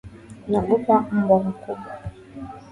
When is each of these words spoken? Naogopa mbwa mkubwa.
Naogopa 0.49 0.93
mbwa 1.15 1.37
mkubwa. 1.43 1.89